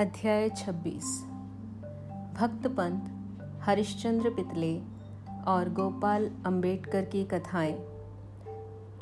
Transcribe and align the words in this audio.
अध्याय 0.00 0.48
26 0.48 1.04
भक्त 2.40 2.66
पंत 2.66 3.02
हरिश्चंद्र 3.62 4.30
पितले 4.30 4.82
और 5.46 5.68
गोपाल 5.68 6.30
अंबेडकर 6.46 7.04
की 7.04 7.24
कथाएँ। 7.24 7.84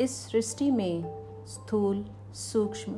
इस 0.00 0.26
सृष्टि 0.26 0.71
में 0.71 1.25
स्थूल, 1.46 2.07
सूक्ष्म, 2.34 2.93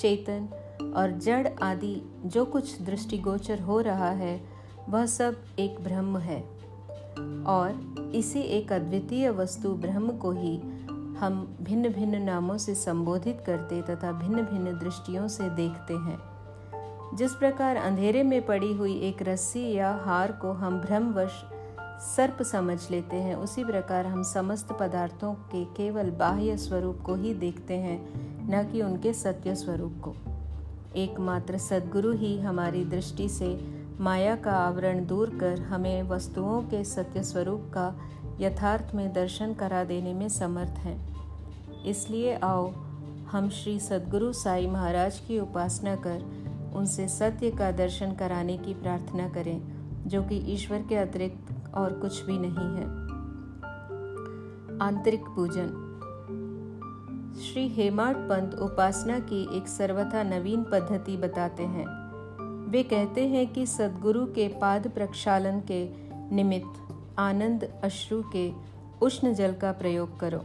चेतन 0.00 0.48
और 0.96 1.10
जड़ 1.10 1.48
आदि 1.62 2.02
जो 2.26 2.44
कुछ 2.44 2.82
दृष्टिगोचर 2.82 3.60
हो 3.60 3.80
रहा 3.80 4.10
है, 4.10 4.40
वह 4.88 5.06
सब 5.06 5.36
एक 5.58 5.80
ब्रह्म 5.80 6.18
है। 6.18 6.42
और 7.46 7.94
इसी 8.14 8.40
एक 8.40 8.72
अद्वितीय 8.72 9.30
वस्तु 9.30 9.74
ब्रह्म 9.74 10.18
को 10.18 10.30
ही 10.30 10.56
हम 11.18 11.56
भिन्न 11.62 11.88
भिन्न 11.88 12.22
नामों 12.22 12.58
से 12.58 12.74
संबोधित 12.74 13.42
करते 13.46 13.82
तथा 13.82 14.12
भिन्न 14.12 14.42
भिन्न 14.42 14.78
दृष्टियों 14.78 15.28
से 15.28 15.50
देखते 15.50 15.94
हैं। 15.94 16.35
जिस 17.14 17.34
प्रकार 17.34 17.76
अंधेरे 17.76 18.22
में 18.22 18.46
पड़ी 18.46 18.72
हुई 18.72 19.00
एक 19.00 19.22
रस्सी 19.22 19.72
या 19.72 20.00
हार 20.04 20.32
को 20.32 20.52
हम 20.52 20.80
भ्रमवश 20.80 21.44
सर्प 22.16 22.42
समझ 22.42 22.90
लेते 22.90 23.16
हैं, 23.16 23.34
उसी 23.34 23.64
प्रकार 23.64 24.06
हम 24.06 24.22
समस्त 24.22 24.72
पदार्थों 24.80 25.34
के 25.34 25.64
केवल 25.64 26.10
बाह्य 26.10 26.56
स्वरूप 26.56 27.00
को 27.00 27.14
ही 27.14 27.34
देखते 27.34 27.74
हैं, 27.74 27.98
न 28.50 28.72
कि 28.72 28.82
उनके 28.82 29.12
सत्य 29.12 29.54
स्वरूप 29.54 30.00
को। 30.04 30.14
एकमात्र 30.96 31.58
सदगुरु 31.58 32.12
ही 32.12 32.40
हमारी 32.40 32.84
दृष्टि 32.84 33.28
से 33.28 33.76
माया 34.00 34.36
का 34.36 34.52
आवरण 34.52 35.06
दूर 35.06 35.38
कर 35.40 35.60
हमें 35.60 36.02
वस्तुओं 36.02 36.62
के 36.62 36.84
सत्य 36.84 37.22
स्वरूप 37.22 37.70
का 37.74 38.00
यथार्थ 38.40 38.94
में 38.94 39.12
दर्शन 39.12 39.54
करा 39.54 39.84
देने 39.84 40.14
में 40.14 40.28
समर्थ 40.28 40.78
हैं। 40.78 41.16
इसलिए 41.84 42.34
आओ, 42.34 42.72
हम 43.30 43.48
श्री 43.48 43.80
सदगुरु 43.80 44.32
साई 44.32 44.66
महाराज 44.66 45.18
की 45.18 45.40
उपासना 45.40 45.96
कर 45.96 46.35
उनसे 46.76 47.08
सत्य 47.08 47.50
का 47.50 47.70
दर्शन 47.70 48.12
कराने 48.12 48.58
की 48.58 48.74
प्रार्थना 48.74 49.28
करें, 49.28 49.62
जो 50.08 50.22
कि 50.22 50.36
ईश्वर 50.36 50.82
के 50.88 50.96
अतिरिक्त 50.96 51.74
और 51.74 51.92
कुछ 51.92 52.22
भी 52.22 52.38
नहीं 52.38 52.76
है। 52.76 53.06
आंतरिक 54.82 55.20
पूजन। 55.20 55.82
श्री 57.42 57.68
हेमाड 57.68 58.16
पंत 58.16 58.54
उपासना 58.54 59.18
की 59.18 59.56
एक 59.56 59.68
सर्वथा 59.68 60.22
नवीन 60.22 60.64
पद्धति 60.64 61.16
बताते 61.16 61.62
हैं। 61.62 61.86
वे 62.70 62.82
कहते 62.82 63.28
हैं 63.28 63.52
कि 63.52 63.66
सदगुरु 63.66 64.26
के 64.26 64.48
पाद 64.48 64.88
प्रक्षालन 64.88 65.60
के 65.60 65.90
निमित्त 66.34 66.88
आनंद 67.18 67.80
अश्रु 67.84 68.22
के 68.32 68.52
उष्ण 69.02 69.34
जल 69.34 69.52
का 69.52 69.72
प्रयोग 69.72 70.20
करो। 70.20 70.38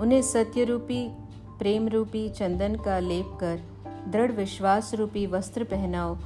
उन्हें 0.00 0.22
सत्य 0.22 0.64
रूपी 0.64 1.08
प्रेम 1.58 1.88
रूपी 1.88 2.28
चंदन 2.28 2.74
का 2.74 2.98
लेप 2.98 3.36
कर 3.40 3.60
दृढ़ 4.08 4.32
विश्वास 4.32 4.94
रूपी 4.94 5.26
वस्त्र 5.26 5.64
पहनाओ 5.64 6.16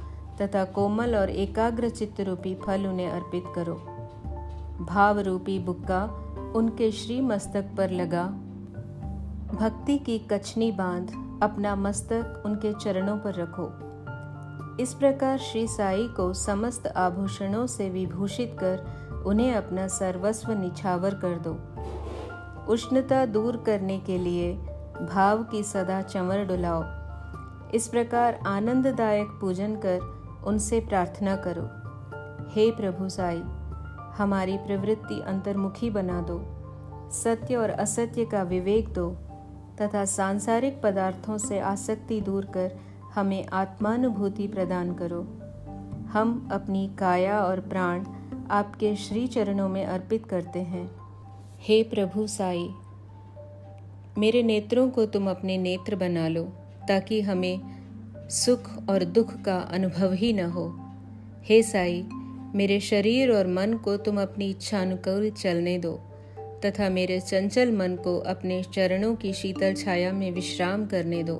तथा 0.41 0.65
कोमल 0.65 1.15
और 1.15 1.29
एकाग्र 1.29 1.89
चित्त 1.89 2.21
रूपी 2.21 2.55
फल 2.55 2.87
उन्हें 2.87 3.09
अर्पित 3.09 3.43
करो। 3.55 3.75
भाव 4.85 5.19
रूपी 5.19 5.59
बुक्का 5.59 6.03
उनके 6.55 6.91
श्री 6.91 7.21
मस्तक 7.21 7.65
पर 7.77 7.89
लगा। 7.89 8.23
भक्ति 9.53 9.97
की 9.97 10.19
कछनी 10.19 10.71
बाँध 10.71 11.11
अपना 11.43 11.75
मस्तक 11.75 12.43
उनके 12.45 12.73
चरणों 12.73 13.17
पर 13.17 13.33
रखो। 13.33 13.87
इस 14.83 14.93
प्रकार 14.93 15.37
श्री 15.37 15.67
साई 15.67 16.07
को 16.07 16.33
समस्त 16.33 16.87
आभूषणों 16.87 17.67
से 17.67 17.89
विभूषित 17.89 18.57
कर 18.63 18.77
उन्हें 19.25 19.53
अपना 19.53 19.87
सर्वस्व 19.87 20.51
निछावर 20.51 21.13
कर 21.13 21.39
दो। 21.47 21.53
उष्णता 22.73 23.25
दूर 23.25 23.57
करने 23.57 23.99
के 23.99 24.17
लिए 24.17 24.53
भाव 25.11 25.43
की 25.43 25.63
सदा 25.63 26.01
चमर 26.01 26.45
डुलाओ। 26.45 26.96
इस 27.73 27.87
प्रकार 27.87 28.39
आनंददायक 28.47 29.27
पूजन 29.41 29.75
कर 29.75 29.99
उनसे 30.47 30.79
प्रार्थना 30.79 31.35
करो। 31.35 31.63
हे 32.51 32.71
प्रभु 32.71 33.09
साई, 33.09 33.41
हमारी 34.17 34.57
प्रवृत्ति 34.57 35.21
अंतर्मुखी 35.21 35.89
बना 35.89 36.21
दो। 36.21 36.41
सत्य 37.11 37.55
और 37.55 37.69
असत्य 37.69 38.25
का 38.25 38.43
विवेक 38.43 38.93
दो 38.93 39.09
तथा 39.81 40.05
सांसारिक 40.05 40.81
पदार्थों 40.81 41.37
से 41.37 41.59
आसक्ति 41.59 42.21
दूर 42.21 42.45
कर 42.45 42.71
हमें 43.15 43.47
आत्मानुभूति 43.47 44.47
प्रदान 44.47 44.93
करो। 44.93 45.21
हम 46.09 46.49
अपनी 46.51 46.89
काया 46.99 47.43
और 47.43 47.59
प्राण 47.59 48.05
आपके 48.51 48.95
श्री 48.95 49.27
चरणों 49.27 49.69
में 49.69 49.85
अर्पित 49.85 50.25
करते 50.25 50.59
हैं। 50.59 50.89
हे 51.59 51.83
प्रभु 51.83 52.27
साई, 52.27 52.69
मेरे 54.17 54.43
नेत्रों 54.43 54.89
को 54.89 55.05
तुम 55.05 55.29
अपने 55.29 55.57
नेत्र 55.57 55.95
बना 55.95 56.27
लो। 56.27 56.47
ताकि 56.87 57.21
हमें 57.21 57.61
सुख 58.29 58.89
और 58.89 59.03
दुख 59.03 59.41
का 59.41 59.57
अनुभव 59.57 60.13
ही 60.13 60.33
न 60.33 60.39
हो। 60.39 60.75
हे 61.43 61.63
साई, 61.63 62.07
मेरे 62.55 62.79
शरीर 62.79 63.31
और 63.31 63.47
मन 63.47 63.73
को 63.73 63.97
तुम 63.97 64.21
अपनी 64.21 64.49
इच्छानुकूल 64.49 65.29
चलने 65.29 65.77
दो, 65.77 65.99
तथा 66.65 66.89
मेरे 66.89 67.19
चंचल 67.19 67.71
मन 67.71 67.95
को 67.95 68.17
अपने 68.17 68.63
चरणों 68.63 69.15
की 69.15 69.33
शीतल 69.33 69.73
छाया 69.73 70.13
में 70.13 70.31
विश्राम 70.31 70.85
करने 70.85 71.23
दो। 71.23 71.35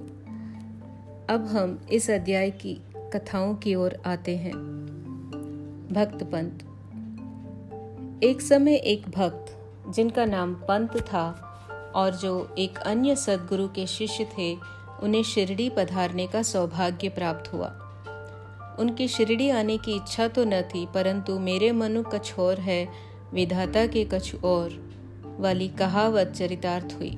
अब 1.30 1.46
हम 1.52 1.88
इस 1.92 2.10
अध्याय 2.10 2.52
की 2.52 2.78
कथाओं 2.98 3.56
की 3.56 3.76
ओर 3.76 3.98
आते 4.06 4.38
हैं। 4.38 4.54
भक्त 5.92 6.24
पंत 6.24 6.64
एक 8.24 8.42
समय 8.42 8.76
एक 8.76 9.10
भक्त, 9.10 9.58
जिनका 9.96 10.26
नाम 10.26 10.54
पंत 10.54 10.98
था, 10.98 11.44
और 11.96 12.16
जो 12.16 12.56
एक 12.60 12.78
अन्य 12.78 13.16
सदगुरु 13.16 13.68
के 13.68 13.86
शिष्य 13.88 14.26
थे 14.26 14.77
उन्हें 15.04 15.24
शिरडी 15.24 15.70
पधारने 15.70 16.28
का 16.28 16.42
सौभाग्य 16.42 17.10
प्राप्त 17.10 17.54
हुआ। 17.54 17.68
उनकी 18.80 19.08
शिरडी 19.08 19.50
आने 19.50 19.78
की 19.78 19.96
इच्छा 19.96 20.28
तो 20.28 20.46
न 20.46 20.62
थी, 20.62 20.86
परंतु 20.86 21.40
मेरे 21.40 21.72
मनु 21.72 22.04
कछ 22.04 22.40
और 22.40 22.60
है, 22.60 22.88
विधाता 23.34 23.88
के 23.88 24.06
कछ 24.06 24.36
और, 24.36 24.70
वाली 25.40 25.68
कहावत 25.68 26.28
चरितार्थ 26.28 26.94
हुई। 26.94 27.18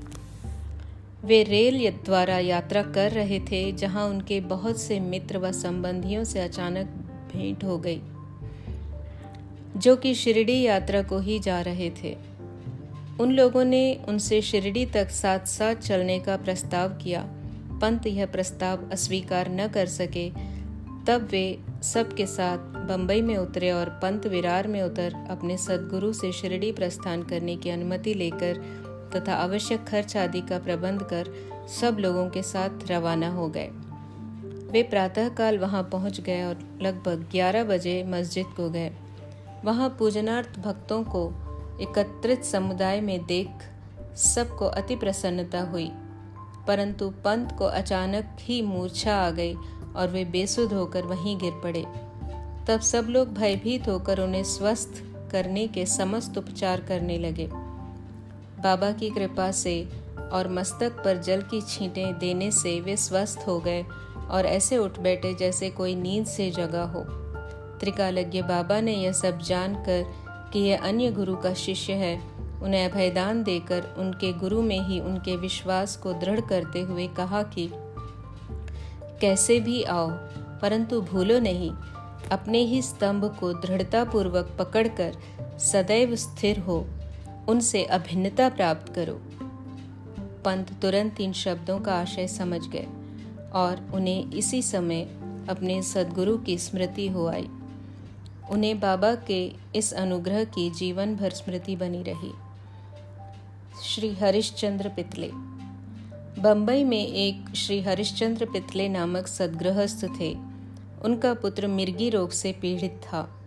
वे 1.23 1.43
रेल 1.43 1.89
द्वारा 2.05 2.37
यात्रा 2.37 2.83
कर 2.83 3.11
रहे 3.11 3.39
थे, 3.39 3.71
जहाँ 3.71 4.07
उनके 4.07 4.39
बहुत 4.39 4.81
से 4.81 4.99
मित्र 4.99 5.37
व 5.37 5.51
संबंधियों 5.51 6.23
से 6.23 6.39
अचानक 6.39 6.85
भेंट 7.33 7.63
हो 7.63 7.77
गई, 7.77 8.01
जो 9.77 9.95
कि 9.95 10.15
शिरडी 10.15 10.61
यात्रा 10.61 11.01
को 11.01 11.19
ही 11.19 11.39
जा 11.39 11.61
रहे 11.61 11.89
थे। 12.03 12.17
उन 13.19 13.31
लोगों 13.31 13.63
ने 13.63 14.01
उनसे 14.07 14.41
शिरडी 14.41 14.85
तक 14.85 15.09
साथ 15.09 15.39
साथ 15.39 15.75
चलने 15.75 16.19
का 16.19 16.37
प्रस्ताव 16.37 16.89
किया। 16.89 17.27
पंत 17.81 18.07
यह 18.07 18.25
प्रस्ताव 18.25 18.89
अस्वीकार 18.91 19.49
न 19.49 19.67
कर 19.67 19.85
सके, 19.85 20.29
तब 21.07 21.27
वे 21.31 21.59
सबके 21.83 22.25
साथ 22.25 22.57
बंबई 22.57 23.21
में 23.21 23.37
उतरे 23.37 23.71
और 23.71 23.89
पंत 23.89 24.27
विरार 24.27 24.67
में 24.67 24.81
उतर 24.83 25.13
अपने 25.29 25.57
सदगुरु 25.57 26.13
से 26.13 26.31
शिरडी 26.31 26.71
प्रस्थान 26.71 27.23
करने 27.23 27.55
की 27.55 27.69
अनुमति 27.69 28.13
लेकर 28.13 28.57
तथा 29.15 29.33
आवश्यक 29.33 29.85
खर्च 29.85 30.17
आदि 30.17 30.41
का 30.41 30.59
प्रबंध 30.59 31.03
कर 31.03 31.33
सब 31.79 31.97
लोगों 31.99 32.29
के 32.29 32.43
साथ 32.43 32.69
रवाना 32.91 33.29
हो 33.29 33.47
गए। 33.47 33.67
वे 34.71 34.83
प्रातःकाल 34.83 35.57
वहाँ 35.57 35.83
पहुँच 35.83 36.21
गए 36.21 36.43
और 36.43 36.79
लगभग 36.81 37.27
11 37.31 37.63
बजे 37.63 38.03
मस्जिद 38.03 38.45
को 38.45 38.69
गए। 38.69 38.91
वहाँ 39.65 39.95
पूजनार्थ 39.99 40.59
भक्तों 40.59 41.03
को 41.03 41.33
एकत्रित 41.81 42.43
समुदाय 42.43 43.01
में 43.01 43.25
देख 43.25 43.49
सबको 44.15 44.65
अति 44.65 44.95
प्रसन्नता 44.95 45.61
हुई। 45.61 45.91
परंतु 46.67 47.09
पंत 47.09 47.55
को 47.57 47.65
अचानक 47.65 48.37
ही 48.39 48.61
मूर्छा 48.61 49.15
आ 49.15 49.29
गई 49.29 49.55
और 49.95 50.07
वे 50.07 50.25
बेसुध 50.25 50.73
होकर 50.73 51.03
वहीं 51.03 51.37
गिर 51.37 51.53
पड़े। 51.63 51.85
तब 52.67 52.79
सब 52.79 53.07
लोग 53.09 53.33
भयभीत 53.33 53.87
होकर 53.87 54.19
उन्हें 54.19 54.43
स्वस्थ 54.43 55.03
करने 55.31 55.67
के 55.67 55.85
समस्त 55.85 56.37
उपचार 56.37 56.81
करने 56.81 57.17
लगे। 57.17 57.49
बाबा 58.63 58.91
की 58.91 59.09
कृपा 59.09 59.51
से 59.51 59.89
और 60.33 60.47
मस्तक 60.47 60.91
पर 61.05 61.17
जल 61.17 61.41
की 61.41 61.61
छींटें 61.61 62.19
देने 62.19 62.51
से 62.51 62.79
वे 62.79 62.97
स्वस्थ 62.97 63.43
हो 63.47 63.59
गए 63.59 63.85
और 64.29 64.45
ऐसे 64.45 64.77
उठ 64.77 64.99
बैठे 64.99 65.33
जैसे 65.33 65.69
कोई 65.69 65.95
नींद 65.95 66.25
से 66.25 66.51
जगा 66.51 66.83
हो। 66.83 67.03
त्रिकालज्ञ 67.79 68.41
बाबा 68.41 68.81
ने 68.81 68.93
यह 68.93 69.11
सब 69.11 69.39
जानकर 69.39 70.05
कि 70.53 70.59
यह 70.59 70.81
अन्य 70.81 71.11
गुरु 71.11 71.35
का 71.35 71.53
शिष्य 71.53 71.93
है 71.93 72.38
उन्हें 72.63 72.91
अभयदान 72.91 73.43
देकर 73.43 73.95
उनके 73.97 74.33
गुरु 74.33 74.61
में 74.61 74.79
ही 74.79 74.99
उनके 74.99 75.35
विश्वास 75.35 75.97
को 75.97 76.13
दृढ़ 76.13 76.39
करते 76.39 76.81
हुए 76.81 77.07
कहा 77.07 77.43
कि, 77.43 77.69
कैसे 79.21 79.59
भी 79.59 79.83
आओ, 79.83 80.09
परंतु 80.61 81.01
भूलो 81.01 81.39
नहीं। 81.39 81.71
अपने 82.31 82.59
ही 82.59 82.81
स्तंभ 82.81 83.37
को 83.39 83.53
दृढ़तापूर्वक 83.53 84.55
पकड़कर 84.59 85.17
सदैव 85.59 86.15
स्थिर 86.15 86.59
हो। 86.59 86.87
उनसे 87.47 87.83
अभिन्नता 87.83 88.49
प्राप्त 88.49 88.93
करो 88.93 89.21
पंत 90.45 90.81
तुरंत 90.81 91.21
इन 91.21 91.33
शब्दों 91.33 91.79
का 91.79 91.95
आशय 91.95 92.27
समझ 92.27 92.67
गए 92.67 92.87
और 93.53 93.91
उन्हें 93.93 94.31
इसी 94.31 94.61
समय 94.61 95.01
अपने 95.49 95.81
सदगुरु 95.81 96.37
की 96.37 96.57
स्मृति 96.57 97.07
हो 97.07 97.27
आई। 97.27 97.49
उन्हें 98.51 98.79
बाबा 98.79 99.15
के 99.15 99.51
इस 99.75 99.93
अनुग्रह 99.93 100.43
की 100.43 100.69
जीवन 100.69 101.15
भर 101.15 101.29
स्मृति 101.29 101.75
बनी 101.75 102.03
रही। 102.03 102.31
श्री 103.83 104.13
हरिश्चंद्र 104.13 104.89
पितले। 104.89 105.29
बम्बई 106.41 106.83
में 106.83 107.07
एक 107.07 107.55
श्री 107.55 107.81
हरिश्चंद्र 107.81 108.45
पितले 108.45 108.89
नामक 108.89 109.27
सदगृहस्थ 109.27 110.05
थे। 110.19 110.35
उनका 111.03 111.33
पुत्र 111.33 111.67
मिर्गी 111.67 112.09
रोग 112.09 112.29
से 112.29 112.51
पीड़ित 112.51 113.01
था। 113.03 113.41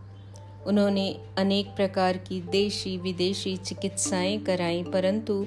उन्होंने 0.67 1.19
अनेक 1.39 1.67
प्रकार 1.67 2.17
की 2.17 2.41
देशी 2.41 2.97
विदेशी 2.97 3.57
चिकित्साएँ 3.57 4.39
कराई, 4.39 4.83
परंतु 4.83 5.47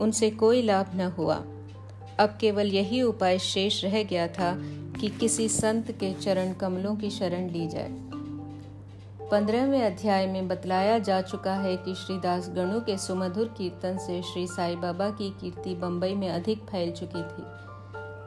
उनसे 0.00 0.30
कोई 0.30 0.62
लाभ 0.62 0.86
न 0.94 1.00
हुआ। 1.00 1.44
अब 2.18 2.38
केवल 2.40 2.66
यही 2.66 3.02
उपाय 3.02 3.38
शेष 3.38 3.84
रह 3.84 4.02
गया 4.02 4.28
था 4.28 4.56
कि 5.00 5.08
किसी 5.08 5.48
संत 5.48 5.92
के 5.92 6.14
चरण 6.14 6.52
कमलों 6.52 6.96
की 6.96 7.10
शरण 7.10 7.50
ली 7.50 7.68
जाए। 7.68 8.09
पंद्रहवें 9.30 9.82
अध्याय 9.82 10.26
में 10.26 10.48
बतलाया 10.48 10.98
जा 10.98 11.20
चुका 11.20 11.54
है 11.54 11.76
कि 11.76 11.94
श्री 11.94 12.18
दास 12.18 12.48
गणु 12.48 12.80
के 12.80 12.98
सुमधुर 12.98 13.54
कीर्तन 13.58 13.98
से 13.98 14.22
श्री 14.22 14.46
साई 14.46 14.76
बाबा 14.76 15.10
की 15.10 15.30
कीर्ति 15.30 15.74
बम्बई 15.74 16.14
में 16.14 16.28
अधिक 16.28 16.58
फैल 16.58 16.90
चुकी 16.90 17.22
थी। 17.22 17.42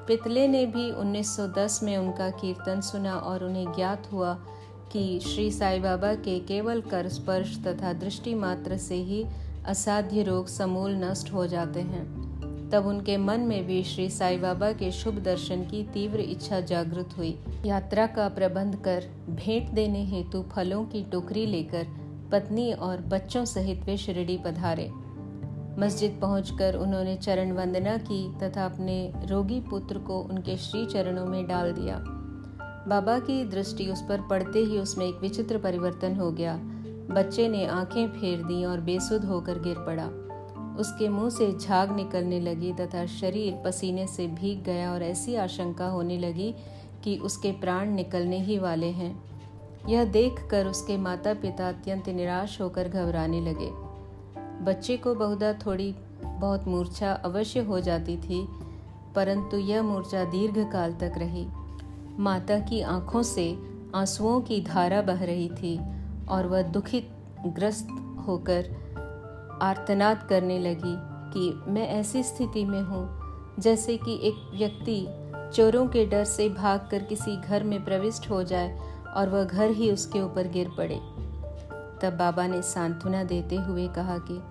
पितले 0.08 0.48
ने 0.48 0.66
भी 0.66 0.92
1910 0.92 1.84
में 1.84 1.98
उनका 1.98 2.30
कीर्तन 2.30 2.82
सुना 2.82 3.16
और 3.16 3.44
उन्हें 3.44 3.72
ज्ञात 3.76 4.10
हुआ 4.12 4.34
कि 4.92 5.20
श्री 5.20 5.52
साई 5.52 5.80
बाबा 5.80 6.14
के 6.14 6.40
केवल 6.40 6.82
कर 6.82 7.10
स्पर्श 7.10 7.60
तथा 7.68 7.94
दृष्टि 7.94 8.36
मात्र 8.36 8.78
से 8.78 8.96
ही 8.96 9.26
असाध्य 9.66 10.24
रोग 10.24 10.48
समूल 10.48 10.92
नष्ट 10.92 11.34
हो 11.34 11.48
जाते 11.48 11.80
हैं। 11.80 12.33
तब 12.74 12.86
उनके 12.86 13.18
मन 13.18 13.40
में 13.40 13.68
भी 13.68 13.84
श्री 13.84 14.10
साई 14.10 14.38
बाबा 14.38 14.72
के 14.72 14.92
शुभ 14.92 15.16
दर्शन 15.16 15.62
की 15.62 15.84
तीव्र 15.84 16.20
इच्छा 16.20 16.60
जागृत 16.60 17.10
हुई। 17.18 17.40
यात्रा 17.66 18.08
का 18.08 18.30
प्रबंध 18.30 18.76
कर 18.76 19.04
भेंट 19.30 19.70
देने 19.70 20.06
हेतु 20.06 20.46
फलों 20.52 20.86
की 20.86 21.04
टोकरी 21.04 21.46
लेकर 21.46 21.88
पत्नी 22.32 22.74
और 22.74 23.02
बच्चों 23.02 23.46
सहित 23.46 23.84
वे 23.86 23.98
शिरडी 23.98 24.38
पधारे। 24.38 24.92
मस्जिद 25.80 26.18
पहुंचकर 26.22 26.76
उन्होंने 26.76 27.16
चरण 27.16 27.52
वंदना 27.52 27.98
की 27.98 28.38
तथा 28.40 28.66
अपने 28.66 29.14
रोगी 29.26 29.60
पुत्र 29.60 29.98
को 29.98 30.20
उनके 30.20 30.58
श्री 30.58 30.86
चरणों 30.86 31.26
में 31.26 31.48
डाल 31.48 31.72
दिया। 31.72 32.04
बाबा 32.88 33.20
की 33.20 33.46
दृष्टि 33.46 33.88
उस 33.88 34.02
पर 34.02 34.22
पड़ते 34.22 34.60
ही 34.60 34.80
उसमें 34.80 35.06
एक 35.06 35.16
विचित्र 35.22 35.58
परिवर्तन 35.58 36.16
हो 36.16 36.32
गया। 36.32 36.60
बच्चे 37.12 37.48
ने 37.48 37.66
आँखें 37.66 38.08
फेर 38.08 38.44
दी 38.44 38.66
और 38.66 38.82
बेसुध 38.82 39.26
होकर 39.26 39.60
गिर 39.60 39.76
पड़ा। 39.78 40.23
उसके 40.80 41.10
मुँह 41.10 41.30
से 41.30 41.52
झाग 41.52 41.96
निकलने 41.96 42.40
लगी 42.40 42.74
तथा 42.74 43.06
शरीर 43.06 43.62
पसीने 43.66 44.08
से 44.08 44.28
भीग 44.28 44.64
गया 44.64 44.94
और 44.94 45.04
ऐसी 45.04 45.36
आशंका 45.36 45.88
होने 45.88 46.18
लगी 46.18 46.56
कि 47.04 47.18
उसके 47.18 47.52
प्राण 47.52 47.90
निकलने 47.90 48.40
ही 48.40 48.58
वाले 48.60 48.88
हैं। 48.88 49.24
यह 49.90 50.04
देखकर 50.04 50.68
उसके 50.68 50.98
माता 50.98 51.34
पिता 51.34 51.70
अत्यंत 51.70 52.10
निराश 52.10 52.62
होकर 52.62 52.88
घबराने 52.88 53.42
लगे। 53.42 53.70
बच्चे 54.64 54.98
को 54.98 55.16
बहुधा 55.16 55.54
थोड़ी 55.54 55.96
बहुत 56.24 56.68
मूर्छा 56.68 57.12
अवश्य 57.12 57.60
हो 57.60 57.80
जाती 57.80 58.18
थी, 58.18 58.48
परंतु 59.16 59.58
यह 59.58 59.84
मूर्छा 59.84 60.24
दीर्घ 60.24 60.72
काल 60.72 60.94
तक 60.94 61.14
रही। 61.18 61.48
माता 62.20 62.60
की 62.60 62.82
आँखों 62.82 63.24
से 63.24 63.60
आंसुओं 63.96 64.42
की 64.42 64.62
धारा 64.62 65.02
बह 65.02 65.24
रही 65.24 65.50
थी 65.50 65.80
और 66.30 66.48
वह 66.48 66.62
दुखित 66.62 67.10
ग्रस्त 67.46 67.88
होकर 68.28 68.83
आर्तनाद 69.64 70.28
करने 70.30 70.60
लगी 70.60 70.96
कि 71.34 71.64
मैं 71.68 71.88
ऐसी 71.88 72.24
स्थिति 72.24 72.66
में 72.66 72.82
हूँ, 72.82 73.20
जैसे 73.60 73.98
कि 73.98 74.20
एक 74.24 74.52
व्यक्ति 74.58 75.08
चोरों 75.56 75.88
के 75.88 76.06
डर 76.06 76.24
से 76.24 76.50
भागकर 76.50 77.04
किसी 77.04 77.42
घर 77.42 77.64
में 77.64 77.86
प्रविष्ट 77.86 78.30
हो 78.30 78.44
जाए 78.44 78.80
और 79.16 79.30
वह 79.30 79.44
घर 79.44 79.70
ही 79.70 79.92
उसके 79.92 80.22
ऊपर 80.22 80.48
गिर 80.48 80.70
पड़े। 80.78 80.96
तब 82.02 82.18
बाबा 82.20 82.48
ने 82.48 82.62
सांत्वना 82.62 83.24
देते 83.24 83.56
हुए 83.56 83.88
कहा 83.88 84.18
कि, 84.18 84.42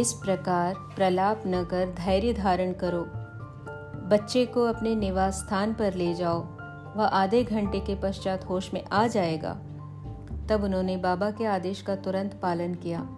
इस 0.00 0.12
प्रकार 0.12 0.74
प्रलाप 0.74 1.42
न 1.46 1.64
कर 1.64 1.86
धैर्य 1.86 2.32
धारण 2.32 2.72
करो। 2.72 3.06
बच्चे 4.08 4.46
को 4.46 4.64
अपने 4.64 4.94
निवास 4.94 5.34
स्थान 5.34 5.74
पर 5.74 5.94
ले 5.94 6.14
जाओ। 6.14 6.44
वह 6.96 7.04
आधे 7.04 7.44
घंटे 7.44 7.80
के 7.80 7.94
पश्चात 7.94 8.44
होश 8.44 8.74
में 8.74 8.84
आ 8.84 9.06
जाएगा। 9.06 9.52
तब 10.48 10.60
उन्होंने 10.64 10.96
बाबा 10.96 11.30
के 11.30 11.44
आदेश 11.44 11.82
का 11.82 11.96
तुरंत 11.96 12.40
पालन 12.42 12.74
किया। 12.74 13.08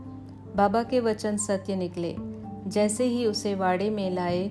बाबा 0.57 0.83
के 0.83 1.01
वचन 1.01 1.37
सत्य 1.37 1.77
निकले। 1.77 2.17
जैसे 2.67 3.05
ही 3.05 3.27
उसे 3.27 3.55
वाड़े 3.55 3.91
में 3.91 4.11
लाए 4.11 4.51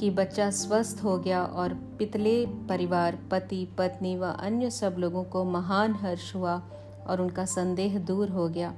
कि 0.00 0.10
बच्चा 0.10 0.50
स्वस्थ 0.50 1.00
हो 1.04 1.18
गया 1.18 1.44
और 1.44 1.74
पितले 1.74 2.46
परिवार, 2.46 3.18
पति, 3.30 3.68
पत्नी 3.78 4.16
व 4.16 4.24
अन्य 4.24 4.70
सब 4.70 4.96
लोगों 4.98 5.24
को 5.24 5.44
महान 5.44 5.94
हर्ष 5.94 6.34
हुआ 6.34 6.62
और 7.06 7.20
उनका 7.20 7.44
संदेह 7.44 7.98
दूर 7.98 8.28
हो 8.28 8.48
गया। 8.48 8.74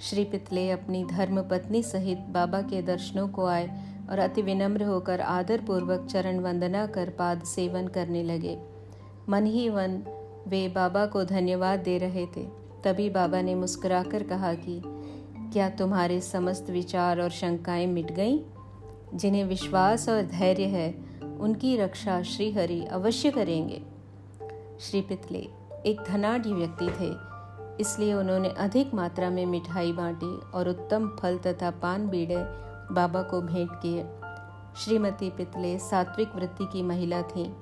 श्री 0.00 0.24
पितले 0.24 0.70
अपनी 0.70 1.04
धर्म 1.04 1.42
पत्नी 1.42 1.82
सहित 1.82 2.18
बाबा 2.18 2.60
के 2.60 2.82
दर्शनों 2.82 3.28
को 3.28 3.46
आए 3.46 3.84
और 4.10 4.18
अति 4.18 4.42
विनम्र 4.42 4.82
होकर 4.82 5.20
आदर 5.20 5.60
पूर्वक 5.60 6.06
चरण 6.10 6.40
वंदना 6.40 6.86
कर 6.86 7.10
पाद 7.10 7.42
सेवन 7.42 7.88
करने 7.88 8.22
लगे। 8.22 8.58
मन 9.28 9.46
ही 9.46 9.68
मन 9.70 10.02
वे 10.48 10.68
बाबा 10.68 11.06
को 11.06 11.24
धन्यवाद 11.24 11.78
दे 11.78 11.98
रहे 11.98 12.26
थे। 12.26 12.46
तभी 12.84 13.10
बाबा 13.10 13.40
ने 13.40 13.54
मुस्कुराकर 13.54 14.22
कहा 14.22 14.54
कि 14.54 14.82
क्या 15.52 15.68
तुम्हारे 15.68 16.20
समस्त 16.20 16.70
विचार 16.70 17.20
और 17.20 17.30
शंकाएँ 17.30 17.86
मिट 17.86 18.12
गईं? 18.12 18.38
जिन्हें 19.14 19.44
विश्वास 19.44 20.08
और 20.08 20.22
धैर्य 20.22 20.64
है, 20.64 20.94
उनकी 21.40 21.76
रक्षा 21.76 22.22
श्री 22.22 22.52
हरि 22.52 22.84
अवश्य 22.84 23.30
करेंगे। 23.30 23.82
श्री 24.80 25.00
पितले, 25.00 25.48
एक 25.86 26.04
धनाढ़ 26.08 26.46
व्यक्ति 26.46 26.88
थे, 26.88 27.36
इसलिए 27.80 28.14
उन्होंने 28.14 28.48
अधिक 28.48 28.94
मात्रा 28.94 29.30
में 29.30 29.46
मिठाई 29.46 29.92
बांटी 29.92 30.38
और 30.54 30.68
उत्तम 30.68 31.16
फल 31.20 31.38
तथा 31.38 31.70
पान 31.70 32.08
बीड़े 32.08 32.36
बाबा 32.94 33.22
को 33.22 33.40
भेंट 33.40 33.70
किए। 33.72 34.04
श्रीमती 34.84 35.30
पितले 35.30 35.78
सात्विक 35.78 36.36
वृत्ति 36.36 36.64
की 36.72 36.82
महिला 36.82 37.22
थीं। 37.22 37.52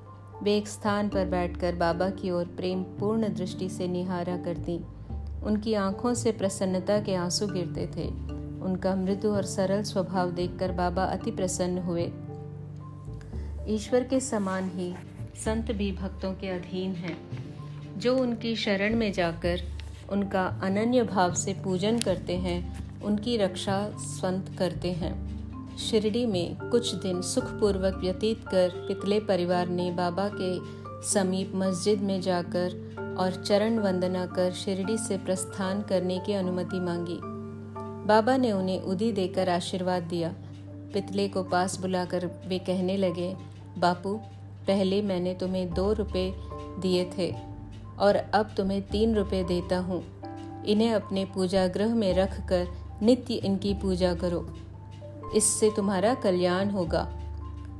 वे 0.43 0.57
एक 0.57 0.67
स्थान 0.67 1.09
पर 1.09 1.25
बैठकर 1.25 1.75
बाबा 1.75 2.09
की 2.09 2.31
ओर 2.31 2.45
प्रेम 2.45 2.83
पूर्ण 2.83 3.33
दृष्टि 3.33 3.69
से 3.69 3.87
निहारा 3.87 4.37
करती। 4.37 4.83
उनकी 5.45 5.73
आँखों 5.73 6.13
से 6.13 6.31
प्रसन्नता 6.31 6.99
के 6.99 7.15
आँसू 7.15 7.47
गिरते 7.47 7.87
थे। 7.87 8.07
उनका 8.61 8.95
मृदु 8.95 9.29
और 9.29 9.43
सरल 9.43 9.83
स्वभाव 9.83 10.31
देखकर 10.31 10.71
बाबा 10.71 11.03
अति 11.03 11.31
प्रसन्न 11.31 11.77
हुए। 11.77 12.11
ईश्वर 13.67 14.03
के 14.03 14.19
समान 14.19 14.71
ही 14.75 14.95
संत 15.35 15.71
भी 15.71 15.91
भक्तों 15.91 16.33
के 16.33 16.47
अधीन 16.49 16.91
हैं। 16.91 17.17
जो 17.97 18.17
उनकी 18.17 18.55
शरण 18.55 18.95
में 18.95 19.11
जाकर 19.11 19.59
उनका 20.11 20.59
अनन्य 20.63 21.03
भाव 21.03 21.33
से 21.33 21.53
पूजन 21.53 21.99
करते 21.99 22.37
हैं, 22.37 22.85
उनकी 23.01 23.37
रक्षा 23.37 23.89
स्वंत 23.97 24.51
करते 24.59 24.91
हैं। 24.91 25.35
शिरडी 25.77 26.25
में 26.25 26.69
कुछ 26.69 26.95
दिन 26.95 27.21
सुखपूर्वक 27.21 27.95
व्यतीत 27.95 28.43
कर 28.47 28.69
पितले 28.69 29.19
परिवार 29.19 29.67
ने 29.67 29.91
बाबा 29.91 30.29
के 30.33 30.84
समीप 31.03 31.51
मस्जिद 31.55 32.01
में 32.01 32.21
जाकर 32.21 33.15
और 33.19 33.43
चरण 33.43 33.79
वंदना 33.79 34.25
कर 34.25 34.51
शिरडी 34.51 34.97
से 34.97 35.17
प्रस्थान 35.17 35.81
करने 35.81 36.19
की 36.19 36.33
अनुमति 36.33 36.79
मांगी। 36.79 37.19
बाबा 38.07 38.37
ने 38.37 38.51
उन्हें 38.51 38.81
उदी 38.81 39.11
देकर 39.11 39.49
आशीर्वाद 39.49 40.03
दिया। 40.03 40.33
पितले 40.93 41.27
को 41.27 41.43
पास 41.43 41.79
बुलाकर 41.79 42.25
वे 42.25 42.59
कहने 42.59 42.97
लगे, 42.97 43.35
बापू, 43.77 44.13
पहले 44.67 45.01
मैंने 45.01 45.33
तुम्हें 45.33 45.73
दो 45.73 45.93
रुपये 45.93 46.33
दिए 46.81 47.09
थे 47.17 47.35
और 47.99 48.15
अब 48.15 48.53
तुम्हें 48.57 48.81
तीन 48.81 49.15
रुपये 49.15 49.43
देता 49.43 49.77
हूँ। 49.77 50.03
इन्हें 50.65 50.93
अपने 50.93 51.25
पूजा 51.25 51.67
गृह 51.67 51.95
में 51.95 52.13
रख 52.13 52.47
कर 52.47 52.67
नित्य 53.01 53.33
इनकी 53.33 53.73
पूजा 53.73 54.13
करो। 54.13 54.55
इससे 55.35 55.71
तुम्हारा 55.75 56.13
कल्याण 56.13 56.69
होगा। 56.69 57.07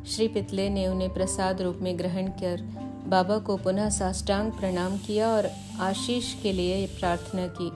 श्री 0.07 0.27
पितले 0.27 0.69
ने 0.69 0.87
उन्हें 0.87 1.13
प्रसाद 1.13 1.61
रूप 1.61 1.77
में 1.81 1.97
ग्रहण 1.99 2.27
कर 2.27 2.84
बाबा 3.07 3.37
को 3.37 3.55
पुनः 3.57 3.89
साष्टांग 3.89 4.51
प्रणाम 4.51 4.97
किया 4.97 5.27
और 5.29 5.49
आशीष 5.79 6.33
के 6.33 6.53
लिए 6.53 6.85
प्रार्थना 6.89 7.47
की। 7.47 7.67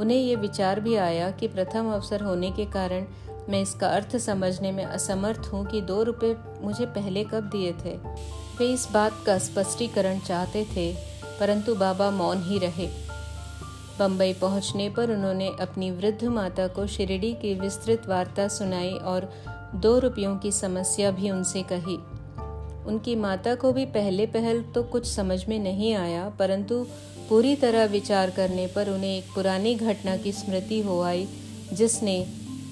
उन्हें 0.00 0.18
ये 0.18 0.36
विचार 0.36 0.80
भी 0.80 0.94
आया 0.96 1.30
कि 1.30 1.48
प्रथम 1.48 1.92
अवसर 1.92 2.22
होने 2.22 2.50
के 2.50 2.64
कारण 2.64 3.06
मैं 3.48 3.60
इसका 3.62 3.88
अर्थ 3.88 4.16
समझने 4.16 4.72
में 4.72 4.84
असमर्थ 4.84 5.48
हूँ 5.52 5.64
कि 5.66 5.80
दो 5.80 6.02
रुपये 6.02 6.36
मुझे 6.62 6.86
पहले 6.86 7.24
कब 7.24 7.48
दिए 7.50 7.72
थे। 7.84 7.96
वे 8.58 8.72
इस 8.72 8.88
बात 8.92 9.22
का 9.26 9.38
स्पष्टीकरण 9.38 10.18
चाहते 10.18 10.64
थे, 10.76 10.92
परंतु 11.40 11.74
बाबा 11.74 12.10
मौन 12.10 12.42
ही 12.42 12.58
रहे। 12.58 12.88
बम्बई 13.98 14.32
पहुँचने 14.32 14.88
पर 14.88 15.10
उन्होंने 15.10 15.48
अपनी 15.60 15.90
वृद्ध 15.90 16.24
माता 16.24 16.66
को 16.66 16.86
शिरडी 16.86 17.32
की 17.32 17.54
विस्तृत 17.54 18.08
वार्ता 18.08 18.48
सुनाई 18.48 18.92
और 18.92 19.30
दो 19.74 19.98
रुपयों 19.98 20.36
की 20.36 20.52
समस्या 20.52 21.10
भी 21.10 21.30
उनसे 21.30 21.62
कही। 21.62 21.98
उनकी 22.90 23.14
माता 23.16 23.54
को 23.54 23.72
भी 23.72 23.84
पहले 23.88 24.26
पहल 24.28 24.62
तो 24.74 24.82
कुछ 24.84 25.06
समझ 25.06 25.44
में 25.48 25.58
नहीं 25.58 25.94
आया, 25.96 26.28
परंतु 26.38 26.86
पूरी 27.28 27.54
तरह 27.56 27.84
विचार 27.88 28.30
करने 28.30 28.66
पर 28.66 28.88
उन्हें 28.88 29.16
एक 29.16 29.24
पुरानी 29.34 29.74
घटना 29.74 30.16
की 30.16 30.32
स्मृति 30.32 30.80
हो 30.80 31.00
आई, 31.02 31.26
जिसने 31.72 32.16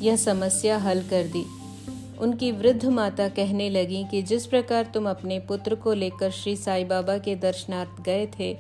यह 0.03 0.17
समस्या 0.17 0.79
हल 0.79 1.03
कर 1.03 1.27
दी। 1.27 1.45
उनकी 2.19 2.51
वृद्ध 2.53 2.85
माता 2.87 3.29
कहने 3.31 3.69
लगी 3.71 4.05
कि 4.11 4.23
जिस 4.23 4.47
प्रकार 4.47 4.91
तुम 4.95 5.09
अपने 5.11 5.39
पुत्र 5.41 5.75
को 5.75 5.93
लेकर 5.95 6.31
श्री 6.33 6.57
साई 6.57 6.85
बाबा 6.85 7.17
के 7.19 7.35
दर्शनार्थ 7.37 8.03
गए 8.03 8.27
थे, 8.39 8.53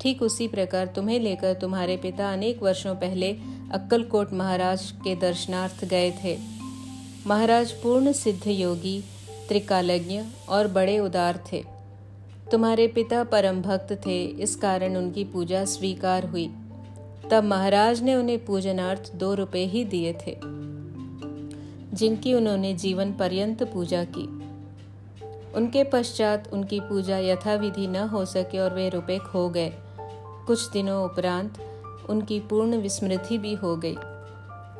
ठीक 0.00 0.22
उसी 0.22 0.46
प्रकार 0.48 0.86
तुम्हें 0.86 1.18
लेकर 1.20 1.54
तुम्हारे 1.54 1.96
पिता 1.96 2.32
अनेक 2.32 2.62
वर्षों 2.62 2.94
पहले 2.96 3.30
अक्कलकोट 3.72 4.32
महाराज 4.32 4.90
के 5.04 5.14
दर्शनार्थ 5.18 5.84
गए 5.84 6.10
थे। 6.24 6.36
महाराज 7.26 7.72
पूर्ण 7.72 8.12
सिद्ध 8.14 8.46
योगी 8.48 9.02
त्रिकालज्ञ 9.48 10.22
और 10.48 10.68
बड़े 10.68 10.98
उदार 10.98 11.44
थे। 11.52 11.64
तुम्हारे 12.52 12.86
पिता 12.88 13.24
परम 13.24 13.62
भक्त 13.62 13.92
थे, 14.06 14.24
इस 14.24 14.56
कारण 14.56 14.96
उनकी 14.96 15.24
पूजा 15.24 15.64
स्वीकार 15.64 16.26
हुई। 16.26 16.50
तब 17.30 17.44
महाराज 17.44 18.02
ने 18.02 18.14
उन्हें 18.14 18.44
पूजनार्थ 18.44 19.14
दो 19.14 19.34
रुपए 19.34 19.64
ही 19.64 19.84
दिए 19.84 20.12
थे, 20.12 20.36
जिनकी 21.94 22.34
उन्होंने 22.34 22.74
जीवन 22.74 23.12
पर्यंत 23.12 23.62
पूजा 23.62 24.04
की। 24.04 24.24
उनके 25.54 25.84
पश्चात 25.84 26.48
उनकी 26.52 26.80
पूजा 26.80 27.18
यथाविधि 27.18 27.86
न 27.86 27.96
हो 27.96 28.24
सके 28.24 28.58
और 28.58 28.74
वे 28.74 28.88
रुपए 28.88 29.18
खो 29.18 29.48
गए। 29.48 29.72
कुछ 30.46 30.70
दिनों 30.70 31.04
उपरांत 31.04 31.58
उनकी 32.10 32.40
पूर्ण 32.40 32.76
विस्मृति 32.76 33.38
भी 33.38 33.54
हो 33.54 33.76
गई। 33.76 33.96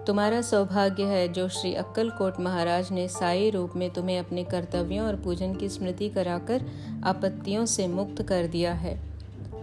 तुम्हारा 0.06 0.40
सौभाग्य 0.42 1.02
है 1.02 1.28
जो 1.28 1.48
श्री 1.48 1.74
अक्कलकोट 1.74 2.40
महाराज 2.40 2.90
ने 2.92 3.08
साई 3.08 3.50
रूप 3.50 3.72
में 3.76 3.90
तुम्हें 3.90 4.18
अपने 4.18 4.44
कर्तव्यों 4.44 5.06
और 5.06 5.16
पूजन 5.16 5.54
की 5.54 5.68
स्मृति 5.68 6.08
कराकर 6.08 6.64
आपत्तियों 7.04 7.66
से 7.66 7.86
मुक्त 7.88 8.22
कर 8.22 8.46
दिया 8.46 8.72
है। 8.72 8.94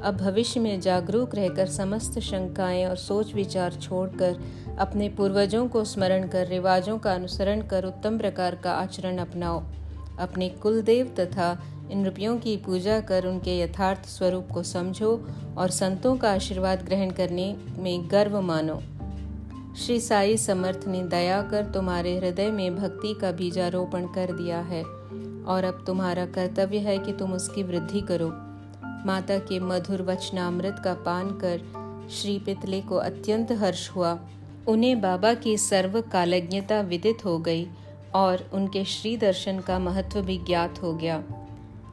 अब 0.04 0.18
भविष्य 0.18 0.60
में 0.60 0.82
जागरूक 0.82 1.36
रहकर 1.36 1.68
समस्त 1.68 2.20
शंकाएँ 2.20 2.86
और 2.86 2.96
सोच 2.96 3.34
विचार 3.36 3.74
छोड़कर 3.74 4.40
अपने 4.80 5.10
पूर्वजों 5.10 5.68
को 5.68 5.84
स्मरण 5.84 6.28
कर 6.28 6.48
रिवाजों 6.48 6.98
का 6.98 7.14
अनुसरण 7.14 7.62
कर 7.62 7.86
उत्तम 7.86 8.18
प्रकार 8.18 8.56
का 8.56 8.72
आचरण 8.72 9.18
अपनाओ। 9.18 9.64
अपने 10.20 10.50
कुलदेव 10.50 11.16
तथा 11.20 11.64
इन 11.92 12.06
रुपयों 12.06 12.38
की 12.38 12.58
पूजा 12.58 13.00
कर 13.00 13.26
उनके 13.26 13.60
यथार्थ 13.60 14.06
स्वरूप 14.06 14.48
को 14.54 14.64
समझो 14.64 15.28
और 15.58 15.70
संतों 15.70 16.18
का 16.18 16.32
आशीर्वाद 16.32 16.86
ग्रहण 16.86 17.12
करने 17.12 17.56
में 17.78 18.08
गर्व 18.12 18.42
मानो। 18.42 18.82
श्री 19.80 20.00
साई 20.00 20.38
समर्थ 20.38 20.88
ने 20.88 21.04
दया 21.04 21.42
कर 21.42 21.66
तुम्हारे 21.66 22.18
हृदय 22.18 22.52
में 22.52 22.76
भक्ति 22.76 23.14
का 23.14 23.32
बीजारोपण 23.32 24.06
कर 24.06 24.32
दिया 24.32 24.60
है, 24.60 24.84
और 25.44 25.64
अब 25.64 25.84
तुम्हारा 25.88 26.26
कर्तव्य 26.26 26.78
है 26.78 26.98
कि 26.98 27.14
तुम 27.14 27.34
उसकी 27.34 27.64
वृद्धि 27.64 28.02
करो। 28.02 28.28
माता 29.06 29.38
के 29.38 29.60
मधुर 29.60 30.02
वचनामृत 30.02 30.82
का 30.84 30.94
पान 30.94 31.30
कर 31.30 31.62
श्री 32.12 32.40
पितले 32.40 32.82
को 32.82 32.96
अत्यंत 32.96 33.52
हर्ष 33.52 33.90
हुआ। 33.90 34.20
उन्हें 34.68 35.02
बाबा 35.02 35.34
की 35.34 35.58
सर्व 35.58 36.02
कालज्ञता 36.02 36.82
विदित 36.82 37.26
हो 37.26 37.40
गई, 37.40 37.68
और 38.16 38.50
उनके 38.54 38.84
श्री 38.86 39.18
दर्शन 39.18 39.60
का 39.60 39.80
महत्व 39.80 40.22
भी 40.22 40.38
ज्ञात 40.38 40.84
हो 40.84 40.94
गया। 40.94 41.24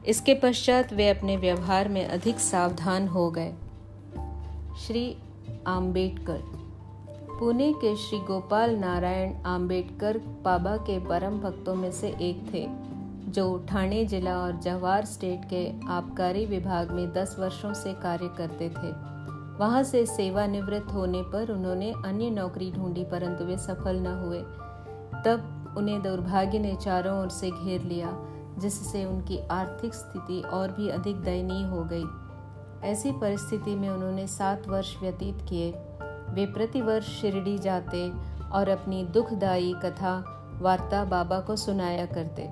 इसके 0.07 0.35
पश्चात 0.35 0.93
वे 0.93 1.09
अपने 1.09 1.37
व्यवहार 1.37 1.89
में 1.89 2.07
अधिक 2.07 2.39
सावधान 2.41 3.09
हो 3.09 3.31
गए। 3.31 3.53
श्री 4.87 5.17
आम्बेडकर 5.67 6.66
पुणे 7.41 7.73
के 7.73 7.97
श्री 7.97 8.19
गोपाल 8.19 8.77
नारायण 8.77 9.35
आम्बेडकर 9.47 10.19
बाबा 10.19 10.77
के 10.77 10.99
परम 10.99 11.39
भक्तों 11.39 11.75
में 11.75 11.93
से 11.93 12.09
एक 12.09 12.55
थे, 12.55 12.67
जो 13.31 13.67
ठाणे 13.69 14.05
जिला 14.05 14.39
और 14.39 14.53
जवाहर 14.57 15.05
स्टेट 15.05 15.41
के 15.45 15.89
आबकारी 15.89 16.47
विभाग 16.47 16.91
में 16.91 17.13
10 17.13 17.37
वर्षों 17.39 17.73
से 17.73 17.93
कार्य 17.93 18.29
करते 18.39 18.69
थे। 18.69 18.93
वहाँ 19.59 19.83
से 19.83 20.07
सेवानिवृत्त 20.07 20.93
होने 20.93 21.23
पर 21.23 21.53
उन्होंने 21.53 21.93
अन्य 22.05 22.31
नौकरी 22.31 22.73
ढूंढी, 22.73 23.05
परंतु 23.05 23.45
वे 23.45 23.59
सफल 23.59 23.97
न 23.97 24.07
हुए। 24.07 24.41
तब 25.25 25.75
उन्हें 25.79 26.03
दुर्भाग्य 26.03 26.59
ने 26.59 26.75
चारों 26.75 27.21
ओर 27.21 27.29
से 27.29 27.51
घेर 27.51 27.83
लिया, 27.83 28.19
जिससे 28.59 29.05
उनकी 29.05 29.39
आर्थिक 29.39 29.95
स्थिति 29.95 30.41
और 30.41 30.71
भी 30.71 30.89
अधिक 30.89 31.17
दयनीय 31.17 31.65
हो 31.65 31.85
गई। 31.85 32.05
ऐसी 32.89 33.13
परिस्थिति 33.13 33.75
में 33.75 33.89
उन्होंने 33.89 34.27
सात 34.27 34.69
वर्ष 34.69 34.97
व्यतीत 35.01 35.39
किए। 35.49 35.75
वे 36.37 36.47
प्रतिवर्ष 36.47 37.21
शिरडी 37.21 37.59
जाते 37.59 38.11
और 38.53 38.69
अपनी 38.69 39.05
दुखदायी 39.05 39.75
कथा 39.83 40.33
वार्ता 40.63 41.05
बाबा 41.05 41.41
को 41.41 41.57
सुनाया 41.57 42.07
करते। 42.07 42.49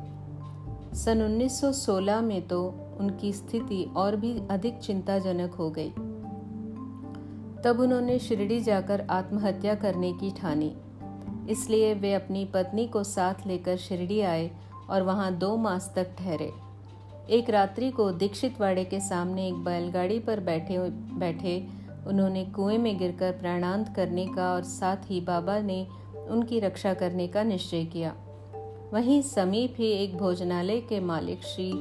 सन 0.96 1.22
1916 1.22 2.20
में 2.20 2.48
तो 2.48 2.74
उनकी 3.00 3.32
स्थिति 3.32 3.90
और 3.96 4.16
भी 4.16 4.42
अधिक 4.50 4.78
चिंताजनक 4.78 5.54
हो 5.54 5.70
गई। 5.70 5.90
तब 7.64 7.80
उन्होंने 7.80 8.18
शिरडी 8.18 8.60
जाकर 8.60 9.06
आत्महत्या 9.10 9.74
करने 9.74 10.12
की 10.12 10.30
ठानी। 10.30 10.76
इसलिए 11.50 11.94
वे 11.94 12.14
अपनी 12.14 12.44
पत्नी 12.44 12.86
को 12.86 13.04
साथ 13.04 13.34
लेकर 13.46 13.76
शिरडी 13.76 14.20
आए 14.20 14.50
और 14.90 15.02
वहाँ 15.02 15.34
दो 15.34 15.56
मास 15.56 15.92
तक 15.96 16.16
ठहरे। 16.18 16.52
एक 17.30 17.50
रात्रि 17.50 17.90
को 17.90 18.10
दीक्षित 18.12 18.60
वाड़े 18.60 18.84
के 18.84 19.00
सामने 19.00 19.48
एक 19.48 19.54
बैलगाड़ी 19.54 20.18
पर 20.18 20.40
बैठे 20.40 20.78
बैठे 20.90 21.83
उन्होंने 22.06 22.44
कुएँ 22.44 22.78
में 22.78 22.98
गिरकर 22.98 23.32
प्राणांत 23.32 23.92
करने 23.96 24.26
का 24.26 24.52
और 24.52 24.62
साथ 24.62 24.96
ही 25.04 25.20
बाबा 25.20 25.58
ने 25.58 25.86
उनकी 26.28 26.60
रक्षा 26.60 26.94
करने 26.94 27.28
का 27.28 27.42
निश्चय 27.42 27.84
किया। 27.84 28.14
वहीं 28.92 29.22
समीप 29.22 29.74
ही 29.78 29.86
एक 29.86 30.16
भोजनालय 30.18 30.80
के 30.80 31.00
मालिक 31.00 31.42
श्री 31.42 31.72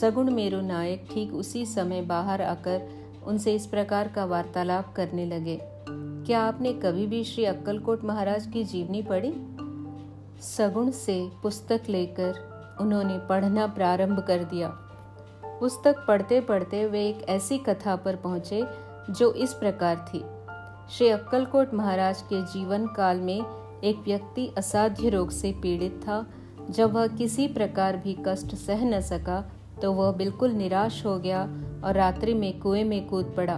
सगुण 0.00 0.30
मेरु 0.30 0.60
नायक 0.60 1.08
ठीक 1.14 1.32
उसी 1.32 1.66
समय 1.66 2.02
बाहर 2.02 2.42
आकर 2.42 2.82
उनसे 3.24 3.54
इस 3.54 3.66
प्रकार 3.66 4.08
का 4.08 4.24
वार्तालाप 4.24 4.92
करने 4.92 5.26
लगे। 5.26 5.58
क्या 6.26 6.40
आपने 6.40 6.72
कभी 6.72 7.06
भी 7.06 7.24
श्री 7.24 7.44
अक्कलकोट 7.44 8.04
महाराज 8.04 8.46
की 8.46 8.64
जीवनी 8.64 9.02
पढ़ी? 9.02 9.32
सगुण 10.40 10.90
से 10.90 11.28
पुस्तक 11.42 11.82
लेकर 11.88 12.34
उन्होंने 12.80 13.18
पढ़ना 13.18 13.66
प्रारंभ 13.66 14.20
कर 14.20 14.44
दिया। 14.44 14.68
पुस्तक 15.44 16.04
पढ़ते 16.08 16.40
पढ़ते 16.40 16.86
वे 16.86 17.08
एक 17.08 17.28
ऐसी 17.28 17.58
कथा 17.58 17.96
पर 17.96 18.16
पहुँचे 18.16 18.62
जो 19.10 19.32
इस 19.32 19.52
प्रकार 19.52 19.96
थी। 20.08 20.18
श्री 20.94 21.08
अक्कलकोट 21.08 21.74
महाराज 21.74 22.22
के 22.22 22.42
जीवन 22.42 22.86
काल 22.86 23.20
में 23.20 23.40
एक 23.84 24.02
व्यक्ति 24.04 24.46
असाध्य 24.58 25.08
रोग 25.08 25.30
से 25.30 25.52
पीड़ित 25.52 26.00
था। 26.02 26.26
जब 26.70 26.92
वह 26.92 27.06
किसी 27.06 27.48
प्रकार 27.48 27.96
भी 27.96 28.16
कष्ट 28.26 28.54
सह 28.54 28.84
न 28.84 29.00
सका 29.00 29.40
तो 29.82 29.92
वह 29.92 30.12
बिल्कुल 30.12 30.50
निराश 30.50 31.04
हो 31.06 31.18
गया 31.18 31.42
और 31.84 31.94
रात्रि 31.94 32.34
में 32.34 32.60
कुएँ 32.60 32.84
में 32.84 33.06
कूद 33.08 33.32
पड़ा। 33.36 33.56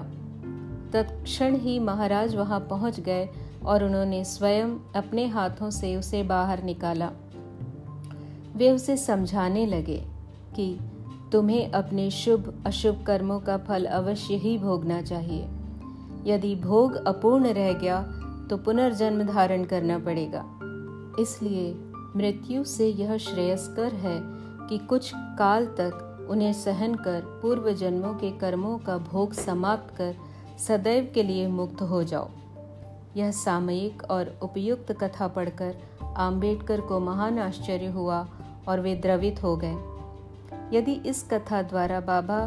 तत्क्षण 0.93 1.57
ही 1.57 1.79
महाराज 1.79 2.35
वहाँ 2.37 2.61
पहुँच 2.61 3.01
गए 3.01 3.29
और 3.65 3.85
उन्होंने 3.85 4.25
स्वयं 4.25 4.77
अपने 4.97 5.27
हाथों 5.27 5.71
से 5.71 5.97
उसे 5.97 6.23
बाहर 6.23 6.63
निकाला। 6.63 7.11
वे 8.57 8.71
उसे 8.71 8.97
समझाने 8.97 9.67
लगे 9.67 10.03
कि 10.57 10.79
तुम्हें 11.33 11.71
अपने 11.73 12.11
शुभ, 12.11 12.63
अशुभ 12.67 13.05
कर्मों 13.07 13.41
का 13.41 13.57
फल 13.59 13.85
अवश्य 13.85 14.35
ही 14.35 14.59
भोगना 14.59 15.03
चाहिए। 15.03 15.49
यदि 16.27 16.55
भोग 16.57 16.95
अपूर्ण 16.95 17.53
रह 17.53 17.73
गया 17.73 18.03
तो 18.51 18.57
पुनर्जन्म 18.57 19.23
धारण 19.23 19.65
करना 19.65 19.99
पड़ेगा। 19.99 20.45
इसलिए 21.21 21.75
मृत्यु 22.17 22.65
से 22.65 22.89
यह 22.89 23.17
श्रेयस्कर 23.17 23.93
है 23.95 24.21
कि 24.69 24.79
कुछ 24.79 25.13
काल 25.17 25.67
तक 25.67 26.27
उन्हें 26.31 26.53
सहन 26.53 26.95
कर 26.95 27.21
पूर्व 27.43 27.73
जन्मों 27.73 28.15
के 28.15 28.31
कर्मों 28.31 28.79
का 28.79 28.99
भोग 28.99 29.33
समाप्त 29.33 29.97
कर 29.97 30.15
सदैव 30.59 31.11
के 31.15 31.23
लिए 31.23 31.47
मुक्त 31.49 31.83
हो 31.83 32.03
जाओ। 32.03 32.29
यह 33.17 33.31
सामयिक 33.31 34.03
और 34.11 34.39
उपयुक्त 34.43 34.93
कथा 34.93 35.29
पढ़कर 35.29 35.77
आम्बेडकर 36.17 36.81
को 36.81 37.01
महान 37.01 37.39
आश्चर्य 37.39 37.87
हुआ 37.87 38.29
और 38.69 38.81
वे 38.81 38.95
द्रवित 38.95 39.43
हो 39.43 39.57
गए। 39.57 39.75
यदि 40.75 40.93
इस 41.07 41.23
कथा 41.31 41.63
द्वारा 41.63 42.01
बाबा 42.01 42.39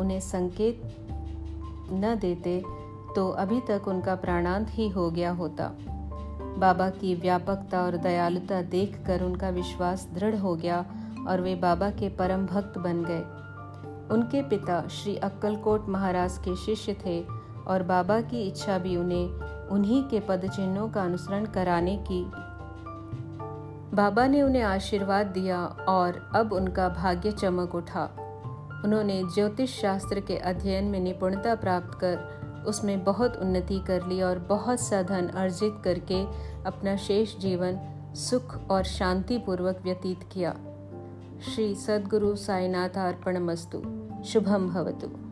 उन्हें 0.00 0.20
संकेत 0.20 0.82
न 1.92 2.16
देते 2.20 2.62
तो 3.16 3.28
अभी 3.30 3.60
तक 3.60 3.88
उनका 3.88 4.14
प्राणांत 4.14 4.66
ही 4.70 4.88
हो 4.88 5.10
गया 5.10 5.30
होता। 5.30 5.70
बाबा 6.58 6.88
की 6.90 7.14
व्यापकता 7.14 7.82
और 7.82 7.96
दयालुता 7.96 8.60
देखकर 8.62 9.22
उनका 9.22 9.48
विश्वास 9.48 10.08
दृढ़ 10.14 10.34
हो 10.34 10.54
गया 10.56 10.84
और 11.28 11.40
वे 11.40 11.54
बाबा 11.54 11.90
के 11.90 12.08
परम 12.08 12.46
भक्त 12.46 12.78
बन 12.78 13.04
गए। 13.04 13.22
उनके 14.14 14.42
पिता 14.42 14.80
श्री 14.88 15.16
अक्कलकोट 15.16 15.88
महाराज 15.88 16.38
के 16.38 16.56
शिष्य 16.56 16.96
थे 17.06 17.20
और 17.66 17.82
बाबा 17.82 18.20
की 18.20 18.42
इच्छा 18.42 18.78
भी 18.78 18.96
उन्हें 18.96 19.68
उन्हीं 19.68 20.02
के 20.02 20.20
पद 20.20 20.48
चिन्हों 20.56 20.88
का 20.88 21.02
अनुसरण 21.02 21.44
कराने 21.46 21.96
की 22.10 22.22
बाबा 23.94 24.26
ने 24.26 24.42
उन्हें 24.42 24.62
आशीर्वाद 24.62 25.26
दिया 25.26 25.64
और 25.66 26.32
अब 26.34 26.52
उनका 26.52 26.88
भाग्य 26.88 27.32
चमक 27.32 27.74
उठा। 27.74 28.04
उन्होंने 28.84 29.22
ज्योतिष 29.24 29.80
शास्त्र 29.80 30.20
के 30.20 30.36
अध्ययन 30.36 30.84
में 30.84 31.00
निपुणता 31.00 31.54
प्राप्त 31.54 31.98
कर 31.98 32.36
उसमें 32.66 33.04
बहुत 33.04 33.36
उन्नति 33.36 33.78
कर 33.78 34.06
ली 34.06 34.22
और 34.22 34.38
बहुत 34.38 34.80
सा 34.80 35.02
धन 35.02 35.28
अर्जित 35.28 35.74
करके 35.84 36.24
अपना 36.64 36.96
शेष 36.96 37.36
जीवन 37.36 37.78
सुख 38.14 38.70
और 38.70 38.82
शांति 38.82 39.38
पूर्वक 39.38 39.80
व्यतीत 39.84 40.20
किया। 40.32 40.56
श्री 41.54 41.74
सद्गुरु 41.74 42.36
साईनाथ 42.36 42.90
अर्पण 42.90 43.38
मस्तु। 43.38 43.82
शुभम 44.24 44.68
भवतु। 44.68 45.25